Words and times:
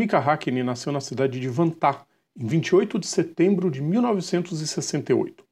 Mika 0.00 0.18
Hakkinen 0.18 0.62
nasceu 0.62 0.90
na 0.90 1.00
cidade 1.02 1.38
de 1.38 1.46
Vantaa, 1.46 2.06
em 2.34 2.46
28 2.46 2.98
de 2.98 3.06
setembro 3.06 3.70
de 3.70 3.82
1968. 3.82 5.44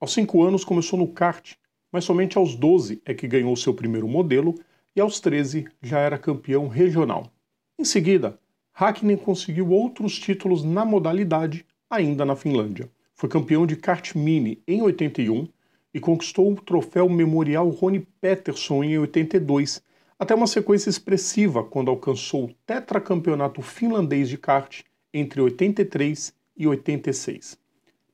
Aos 0.00 0.14
5 0.14 0.42
anos 0.42 0.64
começou 0.64 0.98
no 0.98 1.06
kart, 1.06 1.52
mas 1.92 2.04
somente 2.04 2.38
aos 2.38 2.56
12 2.56 3.02
é 3.04 3.12
que 3.12 3.28
ganhou 3.28 3.54
seu 3.56 3.74
primeiro 3.74 4.08
modelo 4.08 4.54
e 4.96 5.02
aos 5.02 5.20
13 5.20 5.66
já 5.82 5.98
era 5.98 6.16
campeão 6.16 6.66
regional. 6.66 7.30
Em 7.78 7.84
seguida, 7.84 8.40
Hakkinen 8.72 9.18
conseguiu 9.18 9.68
outros 9.68 10.18
títulos 10.18 10.64
na 10.64 10.82
modalidade, 10.82 11.66
ainda 11.90 12.24
na 12.24 12.34
Finlândia. 12.34 12.90
Foi 13.14 13.28
campeão 13.28 13.66
de 13.66 13.76
kart 13.76 14.14
mini 14.14 14.62
em 14.66 14.80
81 14.80 15.46
e 15.92 16.00
conquistou 16.00 16.50
o 16.50 16.56
troféu 16.56 17.06
Memorial 17.06 17.68
Rony 17.68 18.00
Peterson 18.18 18.82
em 18.82 18.96
82, 18.96 19.82
até 20.20 20.34
uma 20.34 20.46
sequência 20.46 20.90
expressiva 20.90 21.64
quando 21.64 21.90
alcançou 21.90 22.44
o 22.44 22.54
tetracampeonato 22.66 23.62
finlandês 23.62 24.28
de 24.28 24.36
kart 24.36 24.82
entre 25.14 25.40
83 25.40 26.34
e 26.54 26.66
86. 26.66 27.58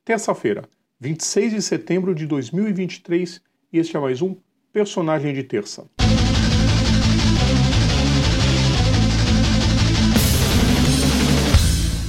Terça-feira, 0.05 0.63
26 1.01 1.51
de 1.51 1.61
setembro 1.61 2.15
de 2.15 2.25
2023, 2.25 3.41
e 3.73 3.77
este 3.77 3.97
é 3.97 3.99
mais 3.99 4.21
um 4.21 4.37
Personagem 4.71 5.33
de 5.33 5.43
Terça. 5.43 5.85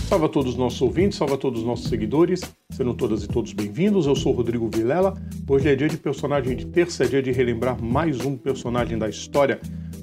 Salve 0.08 0.24
a 0.24 0.28
todos 0.28 0.52
os 0.52 0.56
nossos 0.56 0.80
ouvintes, 0.80 1.18
salve 1.18 1.34
a 1.34 1.36
todos 1.36 1.60
os 1.60 1.66
nossos 1.66 1.88
seguidores, 1.88 2.40
sejam 2.70 2.94
todas 2.94 3.24
e 3.24 3.28
todos 3.28 3.52
bem-vindos. 3.52 4.06
Eu 4.06 4.14
sou 4.14 4.32
Rodrigo 4.32 4.70
Vilela. 4.72 5.12
Hoje 5.46 5.68
é 5.68 5.74
dia 5.74 5.88
de 5.88 5.98
personagem 5.98 6.56
de 6.56 6.66
terça, 6.66 7.04
é 7.04 7.08
dia 7.08 7.20
de 7.20 7.32
relembrar 7.32 7.82
mais 7.82 8.24
um 8.24 8.36
personagem 8.36 8.96
da 8.96 9.08
história. 9.08 9.60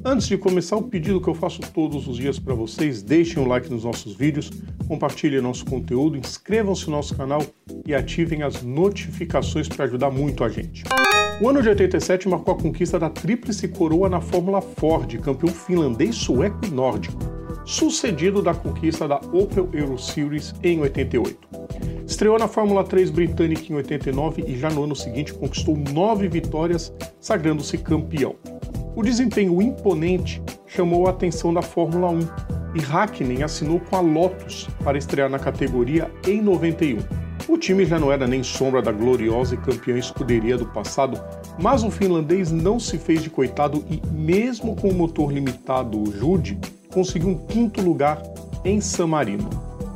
Antes 0.07 0.27
de 0.27 0.37
começar, 0.37 0.75
o 0.77 0.83
pedido 0.83 1.19
que 1.19 1.27
eu 1.27 1.33
faço 1.33 1.59
todos 1.73 2.07
os 2.07 2.17
dias 2.17 2.37
para 2.37 2.53
vocês: 2.53 3.01
deixem 3.01 3.41
um 3.41 3.47
like 3.47 3.71
nos 3.71 3.83
nossos 3.83 4.15
vídeos, 4.15 4.51
compartilhem 4.87 5.41
nosso 5.41 5.65
conteúdo, 5.65 6.15
inscrevam-se 6.15 6.85
no 6.85 6.95
nosso 6.95 7.15
canal 7.15 7.41
e 7.87 7.95
ativem 7.95 8.43
as 8.43 8.61
notificações 8.61 9.67
para 9.67 9.85
ajudar 9.85 10.11
muito 10.11 10.43
a 10.43 10.49
gente. 10.49 10.83
O 11.41 11.49
ano 11.49 11.59
de 11.61 11.69
87 11.69 12.29
marcou 12.29 12.53
a 12.53 12.57
conquista 12.57 12.99
da 12.99 13.09
Tríplice 13.09 13.67
Coroa 13.67 14.07
na 14.07 14.21
Fórmula 14.21 14.61
Ford, 14.61 15.17
campeão 15.17 15.51
finlandês, 15.51 16.15
sueco 16.15 16.65
e 16.65 16.69
nórdico 16.69 17.35
sucedido 17.65 18.43
da 18.43 18.53
conquista 18.53 19.07
da 19.07 19.17
Opel 19.33 19.67
Euro 19.73 19.97
Series 19.97 20.53
em 20.63 20.79
88. 20.79 21.65
Estreou 22.05 22.37
na 22.37 22.47
Fórmula 22.47 22.83
3 22.83 23.09
britânica 23.09 23.73
em 23.73 23.75
89 23.75 24.43
e 24.47 24.55
já 24.57 24.69
no 24.69 24.83
ano 24.83 24.95
seguinte 24.95 25.33
conquistou 25.33 25.75
nove 25.75 26.27
vitórias, 26.27 26.93
sagrando-se 27.19 27.79
campeão. 27.79 28.35
O 28.95 29.03
desempenho 29.03 29.61
imponente 29.61 30.41
chamou 30.65 31.05
a 31.05 31.09
atenção 31.09 31.53
da 31.53 31.61
Fórmula 31.61 32.09
1 32.11 32.19
e 32.75 32.79
Hakkinen 32.79 33.43
assinou 33.43 33.77
com 33.77 33.97
a 33.97 33.99
Lotus 33.99 34.69
para 34.85 34.97
estrear 34.97 35.29
na 35.29 35.37
categoria 35.37 36.09
em 36.25 36.41
91. 36.41 36.99
O 37.49 37.57
time 37.57 37.85
já 37.85 37.99
não 37.99 38.09
era 38.09 38.25
nem 38.25 38.41
sombra 38.41 38.81
da 38.81 38.93
gloriosa 38.93 39.53
e 39.53 39.57
campeã 39.57 39.97
escuderia 39.97 40.57
do 40.57 40.65
passado, 40.67 41.21
mas 41.59 41.83
o 41.83 41.91
finlandês 41.91 42.53
não 42.53 42.79
se 42.79 42.97
fez 42.97 43.21
de 43.21 43.29
coitado 43.29 43.83
e, 43.89 44.01
mesmo 44.13 44.77
com 44.77 44.87
o 44.87 44.93
motor 44.93 45.29
limitado 45.29 46.01
Jude, 46.17 46.57
conseguiu 46.89 47.29
um 47.29 47.37
quinto 47.37 47.81
lugar 47.81 48.23
em 48.63 48.79
San 48.79 49.07
Marino. 49.07 49.49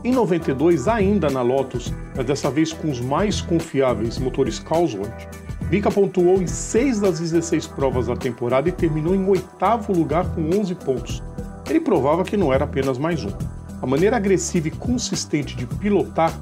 Em 0.03 0.13
92, 0.13 0.89
ainda 0.89 1.29
na 1.29 1.41
Lotus, 1.41 1.93
mas 2.15 2.25
dessa 2.25 2.51
vez 2.51 2.73
com 2.73 2.89
os 2.89 2.99
mais 2.99 3.39
confiáveis 3.39 4.17
motores 4.17 4.59
Cosworth, 4.59 5.38
Mika 5.69 5.91
pontuou 5.91 6.41
em 6.41 6.47
6 6.47 6.99
das 6.99 7.19
16 7.19 7.67
provas 7.67 8.07
da 8.07 8.15
temporada 8.15 8.67
e 8.67 8.71
terminou 8.71 9.13
em 9.13 9.27
oitavo 9.27 9.93
lugar 9.93 10.25
com 10.33 10.41
11 10.41 10.75
pontos. 10.75 11.23
Ele 11.69 11.79
provava 11.79 12.23
que 12.23 12.35
não 12.35 12.51
era 12.51 12.65
apenas 12.65 12.97
mais 12.97 13.23
um. 13.23 13.31
A 13.81 13.85
maneira 13.85 14.17
agressiva 14.17 14.67
e 14.67 14.71
consistente 14.71 15.55
de 15.55 15.65
pilotar 15.65 16.33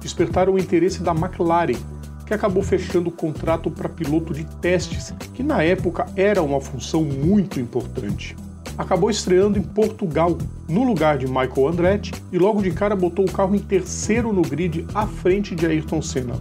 despertaram 0.00 0.54
o 0.54 0.58
interesse 0.58 1.02
da 1.02 1.12
McLaren, 1.12 1.78
que 2.26 2.34
acabou 2.34 2.62
fechando 2.62 3.08
o 3.08 3.12
contrato 3.12 3.70
para 3.70 3.88
piloto 3.88 4.34
de 4.34 4.44
testes, 4.58 5.14
que 5.32 5.42
na 5.42 5.62
época 5.62 6.06
era 6.14 6.42
uma 6.42 6.60
função 6.60 7.02
muito 7.02 7.58
importante 7.58 8.36
acabou 8.76 9.10
estreando 9.10 9.58
em 9.58 9.62
Portugal, 9.62 10.36
no 10.68 10.82
lugar 10.82 11.18
de 11.18 11.26
Michael 11.26 11.68
Andretti, 11.68 12.12
e 12.32 12.38
logo 12.38 12.62
de 12.62 12.70
cara 12.70 12.96
botou 12.96 13.24
o 13.24 13.30
carro 13.30 13.54
em 13.54 13.60
terceiro 13.60 14.32
no 14.32 14.42
grid 14.42 14.86
à 14.94 15.06
frente 15.06 15.54
de 15.54 15.66
Ayrton 15.66 16.02
Senna. 16.02 16.34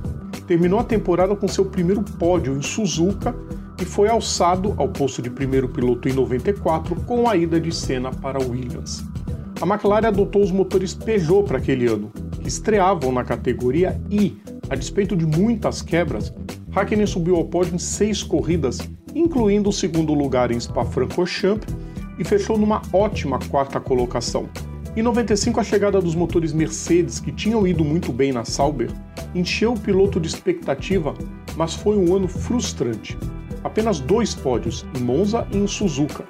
Terminou 0.48 0.80
a 0.80 0.84
temporada 0.84 1.36
com 1.36 1.48
seu 1.48 1.66
primeiro 1.66 2.04
pódio 2.04 2.56
em 2.56 2.62
Suzuka 2.62 3.36
e 3.81 3.86
foi 3.86 4.09
alçado 4.09 4.74
ao 4.78 4.90
posto 4.90 5.22
de 5.22 5.30
primeiro 5.30 5.70
piloto 5.70 6.08
em 6.08 6.14
94 6.14 6.96
com 7.04 7.30
a 7.30 7.36
ida 7.36 7.59
de 7.59 7.74
Senna 7.74 8.12
para 8.12 8.40
Williams. 8.40 9.04
A 9.62 9.66
McLaren 9.66 10.08
adotou 10.08 10.44
os 10.44 10.52
motores 10.52 10.94
Peugeot 10.94 11.44
para 11.44 11.58
aquele 11.58 11.88
ano, 11.88 12.12
que 12.42 12.48
estreavam 12.48 13.12
na 13.12 13.24
categoria 13.24 14.00
e, 14.09 14.38
a 14.70 14.76
despeito 14.76 15.16
de 15.16 15.26
muitas 15.26 15.81
quebras, 15.81 16.34
Hakkinen 16.75 17.06
subiu 17.06 17.36
ao 17.36 17.46
pódio 17.46 17.75
em 17.75 17.80
seis 17.80 18.24
corridas, 18.24 18.80
incluindo 19.14 19.70
o 19.70 19.74
segundo 19.74 20.14
lugar 20.14 20.52
em 20.52 20.60
Spa-Francorchamps 20.60 21.68
e 22.18 22.24
fechou 22.24 22.58
numa 22.58 22.81
ótima 22.92 23.40
quarta 23.50 23.80
colocação. 23.80 24.50
Em 24.96 25.02
95, 25.02 25.60
a 25.60 25.64
chegada 25.64 26.02
dos 26.02 26.16
motores 26.16 26.52
Mercedes, 26.52 27.20
que 27.20 27.31
tinham 27.31 27.66
ido 27.66 27.84
muito 27.84 28.12
bem 28.12 28.31
na 28.31 28.44
Sauber, 28.44 28.90
encheu 29.34 29.74
o 29.74 29.80
piloto 29.80 30.20
de 30.20 30.28
expectativa, 30.28 31.14
mas 31.56 31.74
foi 31.74 31.98
um 31.98 32.16
ano 32.16 32.28
frustrante. 32.28 33.18
Apenas 33.64 34.00
dois 34.00 34.34
pódios, 34.36 34.86
em 34.96 35.02
Monza 35.02 35.48
e 35.52 35.58
em 35.58 35.68
Suzuka. 35.68 36.26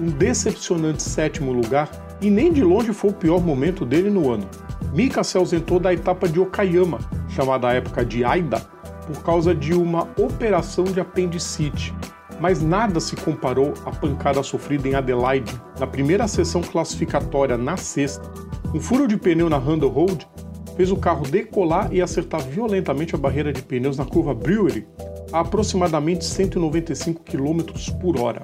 Um 0.00 0.06
decepcionante 0.06 1.02
sétimo 1.02 1.52
lugar 1.52 1.90
e 2.20 2.30
nem 2.30 2.52
de 2.52 2.62
longe 2.62 2.92
foi 2.92 3.10
o 3.10 3.14
pior 3.14 3.40
momento 3.40 3.84
dele 3.84 4.10
no 4.10 4.30
ano. 4.30 4.48
Mika 4.92 5.22
se 5.24 5.36
ausentou 5.36 5.78
da 5.78 5.92
etapa 5.92 6.28
de 6.28 6.40
Okayama, 6.40 6.98
chamada 7.28 7.68
à 7.68 7.74
época 7.74 8.04
de 8.04 8.24
Aida, 8.24 8.60
por 9.06 9.22
causa 9.22 9.54
de 9.54 9.74
uma 9.74 10.08
operação 10.18 10.84
de 10.84 11.00
apendicite, 11.00 11.94
mas 12.40 12.62
nada 12.62 13.00
se 13.00 13.16
comparou 13.16 13.72
à 13.84 13.90
pancada 13.90 14.42
sofrida 14.42 14.88
em 14.88 14.94
Adelaide 14.94 15.52
na 15.78 15.86
primeira 15.86 16.26
sessão 16.26 16.60
classificatória 16.60 17.56
na 17.56 17.76
sexta. 17.76 18.30
Um 18.74 18.80
furo 18.80 19.06
de 19.06 19.16
pneu 19.16 19.48
na 19.48 19.58
Handle 19.58 19.90
Road 19.90 20.26
fez 20.76 20.90
o 20.90 20.96
carro 20.96 21.26
decolar 21.26 21.92
e 21.92 22.02
acertar 22.02 22.42
violentamente 22.42 23.14
a 23.14 23.18
barreira 23.18 23.52
de 23.52 23.62
pneus 23.62 23.96
na 23.96 24.04
curva 24.04 24.34
Brewery 24.34 24.86
a 25.32 25.40
aproximadamente 25.40 26.24
195 26.24 27.22
km 27.22 27.62
por 28.00 28.20
hora. 28.20 28.42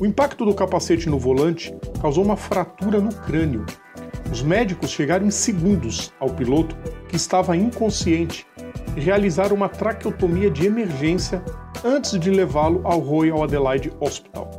O 0.00 0.06
impacto 0.06 0.44
do 0.44 0.54
capacete 0.54 1.08
no 1.08 1.18
volante 1.18 1.74
causou 2.00 2.24
uma 2.24 2.36
fratura 2.36 3.00
no 3.00 3.12
crânio. 3.14 3.64
Os 4.30 4.42
médicos 4.42 4.90
chegaram 4.90 5.26
em 5.26 5.30
segundos 5.30 6.12
ao 6.20 6.30
piloto, 6.30 6.76
que 7.08 7.16
estava 7.16 7.56
inconsciente, 7.56 8.46
e 8.96 9.00
realizaram 9.00 9.56
uma 9.56 9.68
traqueotomia 9.68 10.50
de 10.50 10.66
emergência 10.66 11.42
antes 11.84 12.18
de 12.18 12.30
levá-lo 12.30 12.80
ao 12.84 12.98
Royal 12.98 13.42
Adelaide 13.42 13.92
Hospital. 14.00 14.50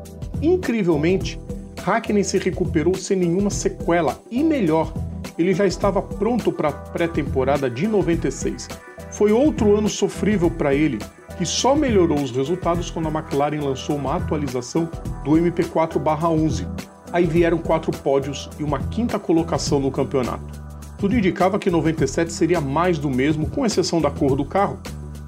Incrivelmente, 0.41 1.39
Hackney 1.83 2.23
se 2.23 2.37
recuperou 2.37 2.95
sem 2.95 3.17
nenhuma 3.17 3.49
sequela 3.49 4.19
e 4.29 4.43
melhor, 4.43 4.93
ele 5.37 5.53
já 5.53 5.65
estava 5.65 6.01
pronto 6.01 6.51
para 6.51 6.69
a 6.69 6.71
pré-temporada 6.71 7.69
de 7.69 7.87
96. 7.87 8.67
Foi 9.11 9.31
outro 9.31 9.77
ano 9.77 9.87
sofrível 9.87 10.49
para 10.49 10.73
ele, 10.73 10.99
que 11.37 11.45
só 11.45 11.75
melhorou 11.75 12.19
os 12.19 12.31
resultados 12.31 12.89
quando 12.89 13.07
a 13.07 13.11
McLaren 13.11 13.61
lançou 13.61 13.95
uma 13.95 14.15
atualização 14.15 14.89
do 15.23 15.37
MP4/11. 15.37 16.67
Aí 17.11 17.25
vieram 17.25 17.57
quatro 17.57 17.91
pódios 17.91 18.49
e 18.59 18.63
uma 18.63 18.79
quinta 18.79 19.17
colocação 19.17 19.79
no 19.79 19.91
campeonato. 19.91 20.67
Tudo 20.97 21.15
indicava 21.15 21.59
que 21.59 21.69
97 21.69 22.33
seria 22.33 22.59
mais 22.59 22.97
do 22.97 23.09
mesmo, 23.09 23.49
com 23.49 23.65
exceção 23.65 24.01
da 24.01 24.09
cor 24.09 24.35
do 24.35 24.43
carro, 24.43 24.79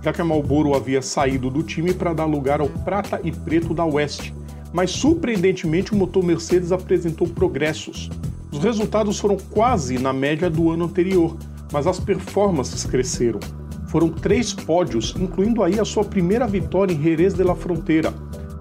já 0.01 0.11
que 0.11 0.19
a 0.19 0.25
Marlboro 0.25 0.75
havia 0.75 1.01
saído 1.01 1.49
do 1.49 1.61
time 1.61 1.93
para 1.93 2.13
dar 2.13 2.25
lugar 2.25 2.59
ao 2.59 2.67
prata 2.67 3.21
e 3.23 3.31
preto 3.31 3.73
da 3.73 3.85
West. 3.85 4.33
Mas 4.73 4.91
surpreendentemente 4.91 5.93
o 5.93 5.95
motor 5.95 6.23
Mercedes 6.23 6.71
apresentou 6.71 7.27
progressos. 7.27 8.09
Os 8.51 8.59
resultados 8.59 9.19
foram 9.19 9.37
quase 9.51 9.99
na 9.99 10.11
média 10.11 10.49
do 10.49 10.71
ano 10.71 10.85
anterior, 10.85 11.37
mas 11.71 11.87
as 11.87 11.99
performances 11.99 12.83
cresceram. 12.85 13.39
Foram 13.87 14.09
três 14.09 14.53
pódios, 14.53 15.15
incluindo 15.19 15.63
aí 15.63 15.79
a 15.79 15.85
sua 15.85 16.03
primeira 16.03 16.47
vitória 16.47 16.93
em 16.93 17.01
Jerez 17.01 17.33
de 17.33 17.43
la 17.43 17.55
Fronteira. 17.55 18.13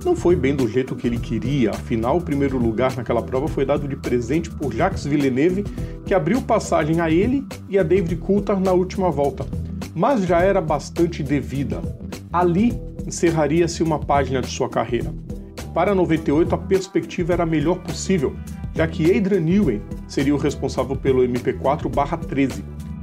Não 0.05 0.15
foi 0.15 0.37
bem 0.37 0.55
do 0.55 0.69
jeito 0.69 0.95
que 0.95 1.07
ele 1.07 1.19
queria, 1.19 1.71
afinal, 1.71 2.19
o 2.19 2.23
primeiro 2.23 2.57
lugar 2.57 2.97
naquela 2.97 3.23
prova 3.23 3.49
foi 3.49 3.65
dado 3.65 3.89
de 3.89 3.97
presente 3.97 4.49
por 4.49 4.73
Jacques 4.73 5.05
Villeneuve, 5.05 5.65
que 6.07 6.15
abriu 6.15 6.41
passagem 6.41 7.01
a 7.01 7.11
ele 7.11 7.45
e 7.69 7.79
a 7.79 7.83
David 7.83 8.17
Coulthard 8.17 8.63
na 8.63 8.73
última 8.73 9.11
volta 9.11 9.45
mas 9.99 10.25
já 10.25 10.41
era 10.41 10.61
bastante 10.61 11.25
devida. 11.25 11.83
Ali 12.33 12.81
encerraria-se 13.05 13.83
uma 13.83 13.99
página 13.99 14.41
de 14.41 14.47
sua 14.47 14.69
carreira. 14.69 15.13
Para 15.75 15.93
98, 15.93 16.55
a 16.55 16.59
perspectiva 16.59 17.33
era 17.33 17.43
a 17.43 17.47
melhor 17.47 17.81
possível, 17.81 18.37
já 18.79 18.87
que 18.87 19.11
Adrian 19.17 19.41
Newey 19.41 19.83
seria 20.07 20.33
o 20.33 20.39
responsável 20.39 20.95
pelo 20.95 21.23
MP4-13. 21.23 22.63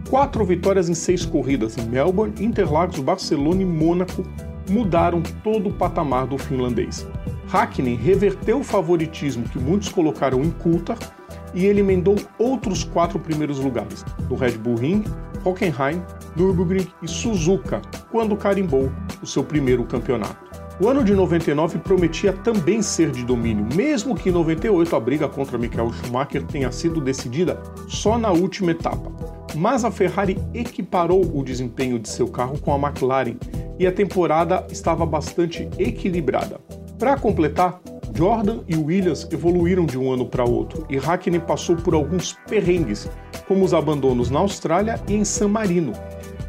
Quatro 0.09 0.45
vitórias 0.45 0.87
em 0.87 0.93
seis 0.93 1.25
corridas 1.25 1.77
em 1.77 1.81
Melbourne, 1.81 2.33
Interlagos, 2.39 2.97
Barcelona 2.99 3.61
e 3.61 3.65
Mônaco 3.65 4.23
mudaram 4.69 5.21
todo 5.43 5.67
o 5.67 5.73
patamar 5.73 6.27
do 6.27 6.37
finlandês. 6.37 7.05
Hakkinen 7.51 7.97
reverteu 7.97 8.59
o 8.59 8.63
favoritismo 8.63 9.43
que 9.49 9.59
muitos 9.59 9.89
colocaram 9.89 10.41
em 10.43 10.49
Coulthard 10.49 11.05
e 11.53 11.65
ele 11.65 11.81
emendou 11.81 12.15
outros 12.39 12.85
quatro 12.85 13.19
primeiros 13.19 13.59
lugares, 13.59 14.05
no 14.29 14.37
Red 14.37 14.51
Bull 14.51 14.77
Ring, 14.77 15.03
Hockenheim, 15.43 16.01
Nürburgring 16.37 16.87
e 17.03 17.07
Suzuka, 17.07 17.81
quando 18.09 18.37
carimbou 18.37 18.89
o 19.21 19.27
seu 19.27 19.43
primeiro 19.43 19.83
campeonato. 19.83 20.54
O 20.77 20.89
ano 20.89 21.05
de 21.05 21.15
99 21.15 21.79
prometia 21.79 22.33
também 22.33 22.81
ser 22.81 23.09
de 23.09 23.23
domínio, 23.23 23.65
mesmo 23.73 24.13
que 24.13 24.27
em 24.27 24.31
98 24.33 24.93
a 24.93 24.99
briga 24.99 25.29
contra 25.29 25.57
Michael 25.57 25.93
Schumacher 25.93 26.43
tenha 26.43 26.69
sido 26.69 26.99
decidida 26.99 27.61
só 27.87 28.17
na 28.17 28.29
última 28.31 28.71
etapa. 28.71 29.09
Mas 29.55 29.85
a 29.85 29.91
Ferrari 29.91 30.37
equiparou 30.53 31.21
o 31.33 31.43
desempenho 31.45 31.97
de 31.97 32.09
seu 32.09 32.27
carro 32.27 32.59
com 32.59 32.73
a 32.73 32.77
McLaren 32.77 33.37
e 33.79 33.87
a 33.87 33.91
temporada 33.91 34.67
estava 34.69 35.05
bastante 35.05 35.69
equilibrada. 35.79 36.59
Para 36.99 37.17
completar, 37.17 37.79
Jordan 38.13 38.59
e 38.67 38.75
Williams 38.75 39.25
evoluíram 39.31 39.85
de 39.85 39.97
um 39.97 40.11
ano 40.11 40.25
para 40.25 40.43
outro 40.43 40.85
e 40.89 40.97
Hakkinen 40.97 41.39
passou 41.39 41.77
por 41.77 41.93
alguns 41.93 42.33
perrengues, 42.49 43.09
como 43.47 43.63
os 43.63 43.73
abandonos 43.73 44.29
na 44.29 44.39
Austrália 44.39 45.01
e 45.07 45.13
em 45.13 45.23
San 45.23 45.47
Marino, 45.47 45.93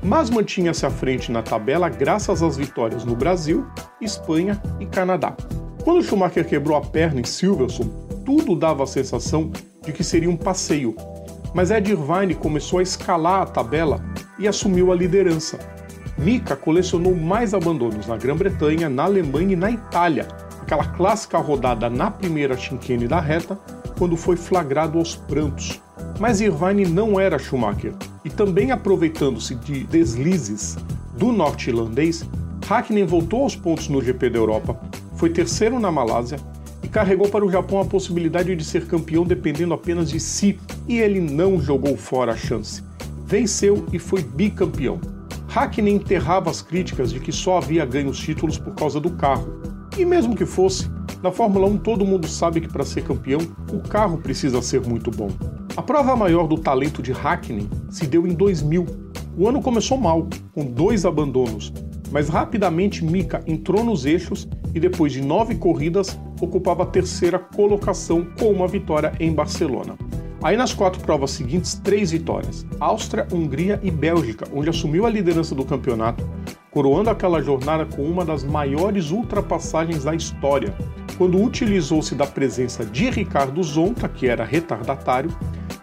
mas 0.02 0.31
mantinha-se 0.31 0.84
à 0.87 0.90
frente 0.90 1.32
na 1.32 1.43
tabela 1.43 1.88
graças 1.88 2.43
às 2.43 2.56
vitórias 2.56 3.04
no 3.04 3.16
Brasil, 3.16 3.66
Espanha 4.00 4.60
e 4.81 4.87
Canadá. 4.87 5.34
Quando 5.84 6.02
Schumacher 6.02 6.46
quebrou 6.46 6.76
a 6.76 6.81
perna 6.81 7.20
em 7.20 7.25
Silverstone, 7.25 7.93
tudo 8.25 8.56
dava 8.56 8.82
a 8.82 8.87
sensação 8.87 9.50
de 9.84 9.93
que 9.93 10.02
seria 10.02 10.28
um 10.28 10.37
passeio, 10.37 10.96
mas 11.54 11.70
Ed 11.70 11.90
Irvine 11.90 12.34
começou 12.34 12.81
a 12.81 12.82
escalar 12.82 13.43
a 13.43 13.46
tabela 13.46 14.04
e 14.38 14.48
assumiu 14.48 14.93
a 14.93 14.96
liderança. 14.96 15.58
Mika 16.19 16.56
colecionou 16.56 17.14
mais 17.14 17.54
abandonos 17.54 18.06
na 18.06 18.16
Grã-Bretanha, 18.16 18.88
na 18.88 19.04
Alemanha 19.04 19.52
e 19.52 19.56
na 19.56 19.70
Itália, 19.70 20.26
aquela 20.60 20.84
clássica 20.84 21.38
rodada 21.38 21.88
na 21.88 22.10
primeira 22.10 22.56
chicane 22.56 23.06
da 23.06 23.20
reta, 23.20 23.58
quando 23.96 24.16
foi 24.16 24.37
flagrado 24.37 24.98
aos 24.98 25.14
prantos. 25.14 25.81
Mas 26.19 26.41
Irvine 26.41 26.87
não 26.87 27.21
era 27.21 27.39
Schumacher, 27.39 27.93
e 28.25 28.31
também 28.31 28.71
aproveitando-se 28.71 29.55
de 29.55 29.85
deslizes 29.85 30.77
do 31.17 31.31
norte-irlandês, 31.31 32.25
Hakkinen 32.69 33.05
voltou 33.05 33.43
aos 33.43 33.55
pontos 33.55 33.89
no 33.89 34.03
GP 34.03 34.31
da 34.31 34.39
Europa, 34.39 34.81
foi 35.17 35.31
terceiro 35.31 35.79
na 35.79 35.93
Malásia 35.93 36.39
e 36.83 36.89
carregou 36.89 37.29
para 37.29 37.45
o 37.45 37.51
Japão 37.51 37.81
a 37.81 37.85
possibilidade 37.85 38.55
de 38.57 38.65
ser 38.65 38.87
campeão 38.87 39.25
dependendo 39.25 39.75
apenas 39.75 40.11
de 40.11 40.19
si, 40.19 40.59
e 40.89 40.99
ele 40.99 41.21
não 41.21 41.61
jogou 41.61 41.97
fora 41.97 42.33
a 42.33 42.37
chance. 42.37 42.83
Venceu 43.27 43.87
e 43.93 43.99
foi 43.99 44.23
bicampeão. 44.23 45.01
Hakkinen 45.55 45.97
enterrava 45.97 46.51
as 46.51 46.63
críticas 46.63 47.13
de 47.13 47.21
que 47.21 47.33
só 47.33 47.59
havia 47.59 47.85
ganho 47.85 48.09
os 48.09 48.19
títulos 48.19 48.59
por 48.59 48.75
causa 48.75 49.01
do 49.01 49.11
carro. 49.11 49.61
E 49.97 50.05
mesmo 50.05 50.37
que 50.37 50.45
fosse, 50.45 50.91
na 51.23 51.31
Fórmula 51.31 51.67
1 51.67 51.79
todo 51.79 52.05
mundo 52.05 52.27
sabe 52.29 52.61
que 52.61 52.69
para 52.69 52.85
ser 52.85 53.03
campeão, 53.03 53.41
o 53.73 53.81
carro 53.81 54.19
precisa 54.19 54.61
ser 54.61 54.81
muito 54.81 55.11
bom. 55.11 55.31
A 55.76 55.82
prova 55.82 56.17
maior 56.17 56.49
do 56.49 56.56
talento 56.56 57.02
de 57.02 57.12
Hackney 57.12 57.69
se 57.90 58.06
deu 58.06 58.26
em 58.26 58.32
2000. 58.32 58.87
O 59.37 59.46
ano 59.46 59.61
começou 59.61 59.99
mal, 59.99 60.26
com 60.55 60.64
dois 60.64 61.05
abandonos, 61.05 61.70
mas 62.11 62.31
rapidamente 62.31 63.05
Mika 63.05 63.43
entrou 63.46 63.84
nos 63.84 64.06
eixos 64.06 64.49
e 64.75 64.81
depois 64.81 65.12
de 65.12 65.20
nove 65.20 65.56
corridas 65.56 66.19
ocupava 66.40 66.84
a 66.84 66.87
terceira 66.87 67.38
colocação 67.38 68.26
com 68.38 68.50
uma 68.50 68.67
vitória 68.67 69.12
em 69.20 69.31
Barcelona. 69.31 69.99
Aí 70.43 70.56
nas 70.56 70.73
quatro 70.73 71.02
provas 71.02 71.32
seguintes, 71.32 71.75
três 71.75 72.11
vitórias: 72.11 72.64
Áustria, 72.81 73.29
Hungria 73.31 73.79
e 73.82 73.90
Bélgica, 73.90 74.49
onde 74.55 74.70
assumiu 74.70 75.05
a 75.05 75.11
liderança 75.11 75.55
do 75.55 75.64
campeonato, 75.64 76.26
coroando 76.70 77.11
aquela 77.11 77.43
jornada 77.43 77.84
com 77.84 78.02
uma 78.02 78.25
das 78.25 78.43
maiores 78.44 79.11
ultrapassagens 79.11 80.05
da 80.05 80.14
história, 80.14 80.75
quando 81.19 81.43
utilizou-se 81.43 82.14
da 82.14 82.26
presença 82.26 82.82
de 82.82 83.11
Ricardo 83.11 83.62
Zonta, 83.62 84.08
que 84.08 84.26
era 84.26 84.43
retardatário, 84.43 85.31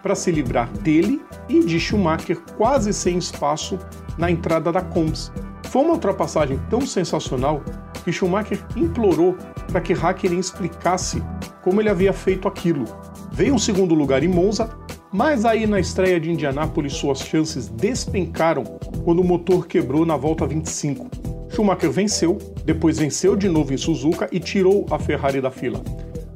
para 0.04 0.14
se 0.14 0.30
livrar 0.30 0.70
dele 0.80 1.22
e 1.48 1.64
de 1.64 1.80
Schumacher 1.80 2.38
quase 2.58 2.92
sem 2.92 3.16
espaço 3.16 3.78
na 4.18 4.30
entrada 4.30 4.70
da 4.70 4.82
Combs. 4.82 5.32
Foi 5.70 5.82
uma 5.82 5.94
ultrapassagem 5.94 6.60
tão 6.68 6.82
sensacional 6.82 7.62
que 8.04 8.12
Schumacher 8.12 8.62
implorou 8.76 9.34
para 9.72 9.80
que 9.80 9.94
Hakkinen 9.94 10.38
explicasse 10.38 11.22
como 11.62 11.80
ele 11.80 11.88
havia 11.88 12.12
feito 12.12 12.46
aquilo. 12.46 12.84
Veio 13.32 13.54
um 13.54 13.58
segundo 13.58 13.94
lugar 13.94 14.22
em 14.22 14.28
Monza, 14.28 14.68
mas 15.10 15.46
aí 15.46 15.66
na 15.66 15.80
estreia 15.80 16.20
de 16.20 16.30
Indianápolis 16.30 16.92
suas 16.92 17.20
chances 17.20 17.68
despencaram 17.68 18.62
quando 19.04 19.20
o 19.20 19.24
motor 19.24 19.66
quebrou 19.66 20.04
na 20.04 20.18
volta 20.18 20.46
25. 20.46 21.08
Schumacher 21.48 21.90
venceu, 21.90 22.36
depois 22.62 22.98
venceu 22.98 23.34
de 23.34 23.48
novo 23.48 23.72
em 23.72 23.78
Suzuka 23.78 24.28
e 24.30 24.38
tirou 24.38 24.84
a 24.90 24.98
Ferrari 24.98 25.40
da 25.40 25.50
fila. 25.50 25.82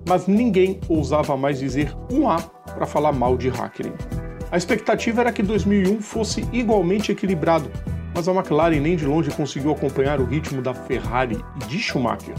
Mas 0.08 0.26
ninguém 0.26 0.80
ousava 0.88 1.36
mais 1.36 1.58
dizer 1.58 1.94
um 2.10 2.30
A 2.30 2.38
para 2.78 2.86
falar 2.86 3.12
mal 3.12 3.36
de 3.36 3.48
Hakkinen. 3.48 3.92
A 4.52 4.56
expectativa 4.56 5.20
era 5.20 5.32
que 5.32 5.42
2001 5.42 6.00
fosse 6.00 6.46
igualmente 6.52 7.10
equilibrado, 7.10 7.68
mas 8.14 8.28
a 8.28 8.32
McLaren 8.32 8.80
nem 8.80 8.96
de 8.96 9.04
longe 9.04 9.30
conseguiu 9.32 9.72
acompanhar 9.72 10.20
o 10.20 10.24
ritmo 10.24 10.62
da 10.62 10.72
Ferrari 10.72 11.44
e 11.56 11.66
de 11.66 11.78
Schumacher. 11.80 12.36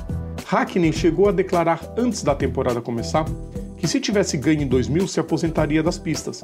Hakkinen 0.49 0.93
chegou 0.93 1.27
a 1.27 1.33
declarar 1.33 1.81
antes 1.97 2.23
da 2.23 2.33
temporada 2.33 2.81
começar 2.81 3.25
que 3.77 3.87
se 3.87 3.99
tivesse 3.99 4.37
ganho 4.37 4.61
em 4.61 4.67
2000 4.67 5.07
se 5.09 5.19
aposentaria 5.19 5.83
das 5.83 5.97
pistas. 5.97 6.41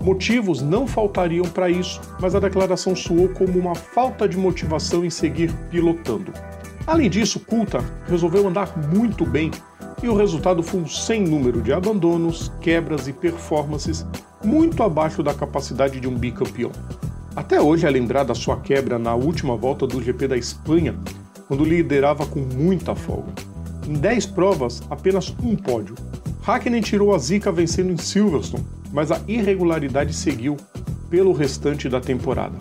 Motivos 0.00 0.60
não 0.60 0.86
faltariam 0.86 1.44
para 1.46 1.70
isso, 1.70 2.00
mas 2.20 2.34
a 2.34 2.40
declaração 2.40 2.94
soou 2.94 3.28
como 3.28 3.56
uma 3.56 3.74
falta 3.74 4.28
de 4.28 4.36
motivação 4.36 5.04
em 5.04 5.10
seguir 5.10 5.52
pilotando. 5.70 6.32
Além 6.86 7.08
disso, 7.08 7.40
Coulthard 7.40 7.86
resolveu 8.08 8.48
andar 8.48 8.76
muito 8.92 9.24
bem 9.24 9.50
e 10.02 10.08
o 10.08 10.16
resultado 10.16 10.62
foi 10.62 10.80
um 10.80 10.86
sem 10.86 11.22
número 11.22 11.60
de 11.60 11.72
abandonos, 11.72 12.52
quebras 12.60 13.08
e 13.08 13.12
performances 13.12 14.06
muito 14.44 14.82
abaixo 14.82 15.22
da 15.22 15.34
capacidade 15.34 16.00
de 16.00 16.08
um 16.08 16.14
bicampeão. 16.14 16.70
Até 17.34 17.60
hoje 17.60 17.86
é 17.86 17.90
lembrada 17.90 18.34
sua 18.34 18.58
quebra 18.60 18.98
na 18.98 19.14
última 19.14 19.56
volta 19.56 19.86
do 19.86 20.02
GP 20.02 20.28
da 20.28 20.36
Espanha, 20.36 20.94
quando 21.46 21.64
liderava 21.64 22.26
com 22.26 22.40
muita 22.40 22.94
folga. 22.94 23.32
Em 23.86 23.94
10 23.94 24.26
provas, 24.26 24.82
apenas 24.90 25.34
um 25.42 25.56
pódio. 25.56 25.94
Hakkinen 26.46 26.80
tirou 26.80 27.14
a 27.14 27.18
zica 27.18 27.50
vencendo 27.50 27.92
em 27.92 27.96
Silverstone, 27.96 28.64
mas 28.92 29.10
a 29.10 29.20
irregularidade 29.26 30.12
seguiu 30.12 30.56
pelo 31.10 31.32
restante 31.32 31.88
da 31.88 32.00
temporada. 32.00 32.56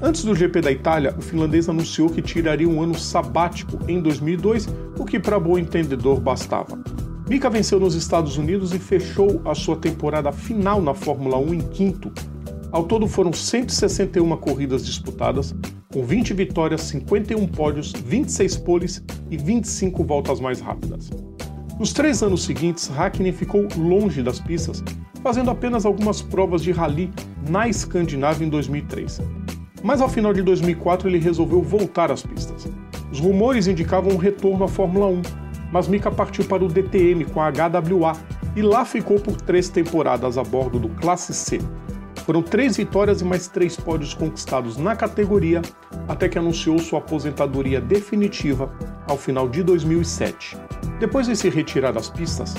Antes 0.00 0.24
do 0.24 0.34
GP 0.34 0.60
da 0.60 0.70
Itália, 0.70 1.14
o 1.16 1.22
finlandês 1.22 1.70
anunciou 1.70 2.10
que 2.10 2.20
tiraria 2.20 2.68
um 2.68 2.82
ano 2.82 2.98
sabático 2.98 3.78
em 3.88 3.98
2002, 4.00 4.68
o 4.98 5.06
que 5.06 5.18
para 5.18 5.40
bom 5.40 5.56
entendedor 5.56 6.20
bastava. 6.20 6.78
Mika 7.26 7.48
venceu 7.48 7.80
nos 7.80 7.94
Estados 7.94 8.36
Unidos 8.36 8.74
e 8.74 8.78
fechou 8.78 9.40
a 9.46 9.54
sua 9.54 9.74
temporada 9.74 10.30
final 10.30 10.82
na 10.82 10.92
Fórmula 10.92 11.38
1 11.38 11.54
em 11.54 11.60
quinto. 11.60 12.12
Ao 12.70 12.84
todo 12.84 13.08
foram 13.08 13.32
161 13.32 14.36
corridas 14.36 14.84
disputadas, 14.84 15.54
com 15.90 16.04
20 16.04 16.34
vitórias, 16.34 16.82
51 16.82 17.46
pódios, 17.46 17.92
26 17.92 18.58
poles 18.58 19.02
e 19.30 19.38
25 19.38 20.04
voltas 20.04 20.40
mais 20.40 20.60
rápidas. 20.60 21.08
Nos 21.78 21.94
três 21.94 22.22
anos 22.22 22.44
seguintes, 22.44 22.90
Hakkinen 22.90 23.32
ficou 23.32 23.66
longe 23.78 24.22
das 24.22 24.40
pistas, 24.40 24.84
fazendo 25.22 25.50
apenas 25.50 25.86
algumas 25.86 26.20
provas 26.20 26.62
de 26.62 26.70
rally 26.70 27.10
na 27.48 27.66
Escandinávia 27.66 28.44
em 28.44 28.50
2003 28.50 29.20
mas 29.82 30.00
ao 30.00 30.08
final 30.08 30.32
de 30.32 30.42
2004 30.42 31.08
ele 31.08 31.18
resolveu 31.18 31.62
voltar 31.62 32.10
às 32.10 32.22
pistas. 32.22 32.68
Os 33.10 33.20
rumores 33.20 33.66
indicavam 33.66 34.12
um 34.12 34.16
retorno 34.16 34.64
à 34.64 34.68
Fórmula 34.68 35.06
1, 35.06 35.22
mas 35.70 35.88
Mika 35.88 36.10
partiu 36.10 36.44
para 36.44 36.64
o 36.64 36.68
DTM 36.68 37.24
com 37.26 37.40
a 37.40 37.50
HWA 37.50 38.16
e 38.54 38.62
lá 38.62 38.84
ficou 38.84 39.20
por 39.20 39.40
três 39.40 39.68
temporadas 39.68 40.38
a 40.38 40.42
bordo 40.42 40.78
do 40.78 40.88
Classe 40.88 41.32
C. 41.32 41.60
Foram 42.24 42.42
três 42.42 42.76
vitórias 42.76 43.20
e 43.20 43.24
mais 43.24 43.46
três 43.46 43.76
pódios 43.76 44.12
conquistados 44.12 44.76
na 44.76 44.96
categoria, 44.96 45.62
até 46.08 46.28
que 46.28 46.38
anunciou 46.38 46.78
sua 46.78 46.98
aposentadoria 46.98 47.80
definitiva 47.80 48.72
ao 49.08 49.16
final 49.16 49.48
de 49.48 49.62
2007. 49.62 50.56
Depois 50.98 51.26
de 51.26 51.36
se 51.36 51.48
retirar 51.48 51.92
das 51.92 52.10
pistas, 52.10 52.54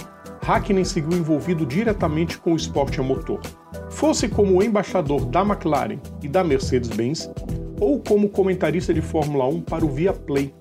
Hakkinen 0.48 0.86
seguiu 0.86 1.18
envolvido 1.18 1.66
diretamente 1.66 2.38
com 2.38 2.54
o 2.54 2.56
esporte 2.56 3.02
a 3.02 3.04
motor 3.04 3.42
fosse 3.90 4.28
como 4.28 4.62
embaixador 4.62 5.26
da 5.26 5.42
McLaren 5.42 6.00
e 6.22 6.28
da 6.28 6.44
Mercedes-Benz, 6.44 7.30
ou 7.80 8.00
como 8.00 8.30
comentarista 8.30 8.94
de 8.94 9.02
Fórmula 9.02 9.46
1 9.48 9.62
para 9.62 9.86
o 9.86 9.90
Viaplay. 9.90 10.54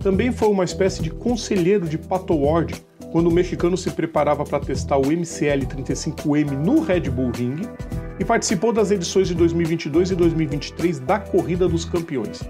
Também 0.00 0.30
foi 0.30 0.48
uma 0.48 0.64
espécie 0.64 1.02
de 1.02 1.10
conselheiro 1.10 1.88
de 1.88 1.98
Pato 1.98 2.34
Ward 2.34 2.74
quando 3.10 3.28
o 3.28 3.32
mexicano 3.32 3.76
se 3.76 3.90
preparava 3.90 4.44
para 4.44 4.60
testar 4.60 4.98
o 4.98 5.06
MCL 5.06 5.66
35M 5.66 6.50
no 6.50 6.80
Red 6.80 7.10
Bull 7.10 7.30
Ring 7.30 7.62
e 8.18 8.24
participou 8.24 8.72
das 8.72 8.90
edições 8.90 9.28
de 9.28 9.34
2022 9.34 10.10
e 10.10 10.14
2023 10.14 11.00
da 11.00 11.18
Corrida 11.18 11.68
dos 11.68 11.84
Campeões. 11.84 12.42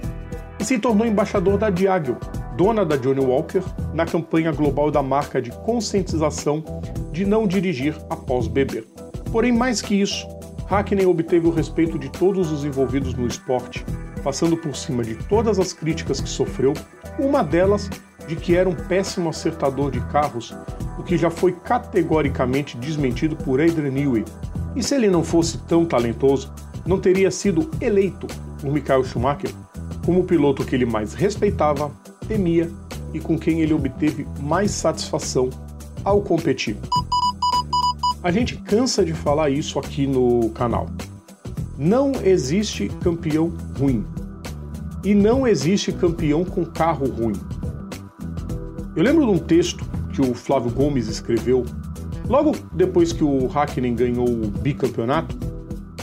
E 0.58 0.64
se 0.64 0.78
tornou 0.78 1.06
embaixador 1.06 1.58
da 1.58 1.70
Diageo, 1.70 2.16
dona 2.56 2.84
da 2.84 2.96
Johnny 2.96 3.20
Walker, 3.20 3.62
na 3.92 4.06
campanha 4.06 4.50
global 4.52 4.90
da 4.90 5.02
marca 5.02 5.40
de 5.40 5.50
conscientização 5.50 6.64
de 7.12 7.24
não 7.24 7.46
dirigir 7.46 7.94
após 8.08 8.48
beber. 8.48 8.84
Porém, 9.30 9.52
mais 9.52 9.82
que 9.82 10.00
isso, 10.00 10.26
Hackney 10.68 11.06
obteve 11.06 11.46
o 11.46 11.50
respeito 11.50 11.98
de 11.98 12.08
todos 12.10 12.50
os 12.50 12.64
envolvidos 12.64 13.14
no 13.14 13.26
esporte, 13.26 13.84
passando 14.22 14.56
por 14.56 14.74
cima 14.74 15.02
de 15.02 15.14
todas 15.14 15.58
as 15.58 15.72
críticas 15.72 16.20
que 16.20 16.28
sofreu, 16.28 16.72
uma 17.18 17.42
delas 17.42 17.88
de 18.26 18.34
que 18.36 18.56
era 18.56 18.68
um 18.68 18.74
péssimo 18.74 19.28
acertador 19.28 19.90
de 19.90 20.00
carros 20.06 20.54
o 20.98 21.02
que 21.02 21.16
já 21.16 21.30
foi 21.30 21.52
categoricamente 21.52 22.76
desmentido 22.76 23.36
por 23.36 23.60
Adrian 23.60 23.90
Newey. 23.90 24.24
E 24.74 24.82
se 24.82 24.94
ele 24.94 25.08
não 25.08 25.22
fosse 25.22 25.58
tão 25.58 25.84
talentoso, 25.84 26.52
não 26.86 27.00
teria 27.00 27.30
sido 27.30 27.70
eleito 27.80 28.26
por 28.60 28.72
Michael 28.72 29.04
Schumacher 29.04 29.50
como 30.04 30.20
o 30.20 30.24
piloto 30.24 30.64
que 30.64 30.74
ele 30.74 30.86
mais 30.86 31.14
respeitava, 31.14 31.90
temia 32.28 32.70
e 33.12 33.20
com 33.20 33.38
quem 33.38 33.60
ele 33.60 33.74
obteve 33.74 34.26
mais 34.40 34.70
satisfação 34.70 35.50
ao 36.04 36.22
competir. 36.22 36.76
A 38.22 38.30
gente 38.30 38.56
cansa 38.56 39.04
de 39.04 39.12
falar 39.12 39.50
isso 39.50 39.78
aqui 39.78 40.06
no 40.06 40.50
canal. 40.50 40.86
Não 41.78 42.12
existe 42.24 42.88
campeão 43.02 43.52
ruim. 43.78 44.04
E 45.04 45.14
não 45.14 45.46
existe 45.46 45.92
campeão 45.92 46.44
com 46.44 46.64
carro 46.64 47.06
ruim. 47.08 47.34
Eu 48.96 49.02
lembro 49.02 49.24
de 49.26 49.30
um 49.30 49.38
texto 49.38 49.84
que 50.12 50.20
o 50.20 50.34
Flávio 50.34 50.70
Gomes 50.70 51.06
escreveu 51.06 51.64
logo 52.28 52.52
depois 52.72 53.12
que 53.12 53.22
o 53.22 53.46
Hakkinen 53.54 53.94
ganhou 53.94 54.26
o 54.26 54.48
bicampeonato. 54.48 55.36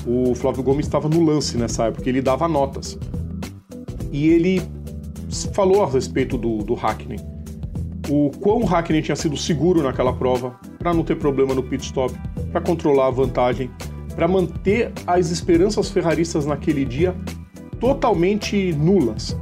O 0.06 0.36
Flávio 0.36 0.64
Gomes 0.64 0.86
estava 0.86 1.10
no 1.10 1.24
lance 1.24 1.58
nessa 1.58 1.86
época, 1.86 2.08
ele 2.08 2.22
dava 2.22 2.48
notas. 2.48 2.98
E 4.12 4.30
ele 4.30 4.62
falou 5.54 5.84
a 5.84 5.90
respeito 5.90 6.38
do, 6.38 6.60
do 6.60 6.76
Hakkinen. 6.76 7.20
O 8.10 8.30
quão 8.40 8.62
o 8.62 8.68
Hakkinen 8.68 9.02
tinha 9.02 9.16
sido 9.16 9.36
seguro 9.36 9.82
naquela 9.82 10.14
prova, 10.14 10.60
para 10.84 10.94
não 10.94 11.04
ter 11.04 11.16
problema 11.16 11.56
no 11.56 11.64
pit 11.64 11.86
stop, 11.86 12.14
para 12.52 12.60
controlar 12.60 13.08
a 13.08 13.12
vantagem, 13.12 13.72
para 14.14 14.28
manter 14.28 14.92
as 15.08 15.32
esperanças 15.32 15.90
ferraristas 15.90 16.46
naquele 16.46 16.84
dia 16.84 17.16
totalmente 17.80 18.74
nulas. 18.74 19.36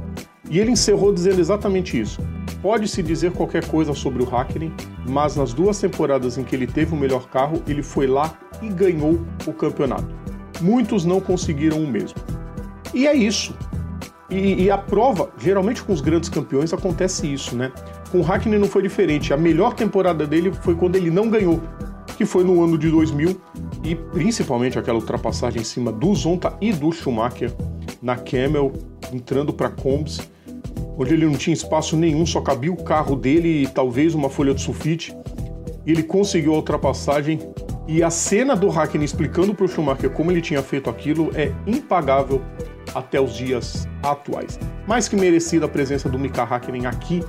E 0.48 0.60
ele 0.60 0.70
encerrou 0.70 1.12
dizendo 1.12 1.40
exatamente 1.40 2.00
isso. 2.00 2.20
Pode-se 2.62 3.02
dizer 3.02 3.32
qualquer 3.32 3.66
coisa 3.66 3.92
sobre 3.92 4.22
o 4.22 4.34
Hakkinen, 4.36 4.72
mas 5.08 5.34
nas 5.34 5.52
duas 5.52 5.80
temporadas 5.80 6.38
em 6.38 6.44
que 6.44 6.54
ele 6.54 6.66
teve 6.66 6.94
o 6.94 6.96
melhor 6.96 7.28
carro, 7.28 7.60
ele 7.66 7.82
foi 7.82 8.06
lá 8.06 8.38
e 8.60 8.68
ganhou 8.68 9.18
o 9.44 9.52
campeonato. 9.52 10.14
Muitos 10.60 11.04
não 11.04 11.20
conseguiram 11.20 11.78
o 11.82 11.86
mesmo. 11.88 12.18
E 12.94 13.06
é 13.06 13.14
isso. 13.14 13.56
E, 14.30 14.64
e, 14.64 14.70
a 14.70 14.78
prova, 14.78 15.30
geralmente 15.36 15.82
com 15.82 15.92
os 15.92 16.00
grandes 16.00 16.28
campeões 16.28 16.72
acontece 16.72 17.30
isso, 17.30 17.56
né? 17.56 17.72
Com 18.12 18.20
o 18.20 18.30
Hakkinen 18.30 18.58
não 18.58 18.68
foi 18.68 18.82
diferente. 18.82 19.32
A 19.32 19.38
melhor 19.38 19.72
temporada 19.72 20.26
dele 20.26 20.52
foi 20.52 20.74
quando 20.74 20.96
ele 20.96 21.10
não 21.10 21.30
ganhou, 21.30 21.62
que 22.14 22.26
foi 22.26 22.44
no 22.44 22.62
ano 22.62 22.76
de 22.76 22.90
2000 22.90 23.40
e 23.82 23.94
principalmente 23.94 24.78
aquela 24.78 24.98
ultrapassagem 24.98 25.62
em 25.62 25.64
cima 25.64 25.90
do 25.90 26.14
Zonta 26.14 26.54
e 26.60 26.74
do 26.74 26.92
Schumacher 26.92 27.50
na 28.02 28.14
Camel, 28.14 28.70
entrando 29.10 29.50
para 29.50 29.70
Combs, 29.70 30.20
onde 30.98 31.14
ele 31.14 31.24
não 31.24 31.36
tinha 31.36 31.54
espaço 31.54 31.96
nenhum, 31.96 32.26
só 32.26 32.42
cabia 32.42 32.70
o 32.70 32.84
carro 32.84 33.16
dele 33.16 33.62
e 33.62 33.66
talvez 33.66 34.14
uma 34.14 34.28
folha 34.28 34.52
de 34.52 34.60
sulfite. 34.60 35.16
Ele 35.86 36.02
conseguiu 36.02 36.52
a 36.52 36.56
ultrapassagem 36.56 37.38
e 37.88 38.02
a 38.02 38.10
cena 38.10 38.54
do 38.54 38.68
Hakkinen 38.68 39.06
explicando 39.06 39.54
para 39.54 39.64
o 39.64 39.68
Schumacher 39.68 40.10
como 40.10 40.30
ele 40.30 40.42
tinha 40.42 40.62
feito 40.62 40.90
aquilo 40.90 41.30
é 41.34 41.50
impagável 41.66 42.42
até 42.94 43.18
os 43.18 43.34
dias 43.34 43.88
atuais. 44.02 44.60
Mais 44.86 45.08
que 45.08 45.16
merecida 45.16 45.64
a 45.64 45.68
presença 45.68 46.10
do 46.10 46.18
Mika 46.18 46.42
Hakkinen 46.42 46.84
aqui 46.84 47.22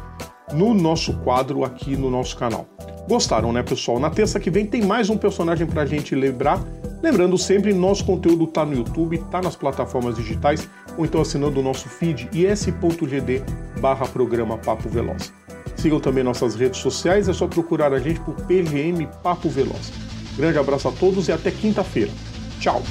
no 0.54 0.74
nosso 0.74 1.14
quadro, 1.20 1.64
aqui 1.64 1.96
no 1.96 2.10
nosso 2.10 2.38
canal. 2.38 2.68
Gostaram, 3.08 3.52
né, 3.52 3.62
pessoal? 3.62 4.00
Na 4.00 4.10
terça 4.10 4.40
que 4.40 4.50
vem 4.50 4.66
tem 4.66 4.82
mais 4.82 5.10
um 5.10 5.18
personagem 5.18 5.68
pra 5.68 5.86
gente 5.86 6.16
lembrar. 6.16 6.64
Lembrando 7.02 7.38
sempre, 7.38 7.74
nosso 7.74 8.06
conteúdo 8.06 8.48
tá 8.48 8.66
no 8.66 8.74
YouTube, 8.74 9.18
tá 9.30 9.42
nas 9.42 9.58
plataformas 9.58 10.16
digitais, 10.16 10.70
ou 10.98 11.04
então 11.04 11.22
assinando 11.22 11.60
o 11.60 11.64
nosso 11.64 11.90
feed 11.90 12.30
is.gd 12.32 13.44
barra 13.82 14.08
programa 14.08 14.58
Papo 14.58 14.88
Veloz. 14.88 15.34
Sigam 15.76 16.00
também 16.00 16.24
nossas 16.24 16.56
redes 16.56 16.80
sociais, 16.80 17.28
é 17.28 17.34
só 17.34 17.46
procurar 17.46 17.92
a 17.92 18.00
gente 18.00 18.22
por 18.22 18.36
PGM 18.46 19.06
Papo 19.22 19.50
Veloz. 19.50 19.92
Grande 20.38 20.58
abraço 20.58 20.88
a 20.88 20.92
todos 20.92 21.28
e 21.28 21.32
até 21.34 21.52
quinta-feira. 21.52 22.12
Tchau! 22.60 22.82